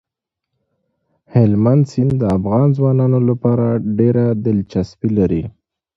هلمند 1.33 1.83
سیند 1.91 2.13
د 2.21 2.23
افغان 2.37 2.67
ځوانانو 2.77 3.19
لپاره 3.29 3.67
ډېره 3.97 4.25
دلچسپي 4.45 5.09
لري. 5.17 5.43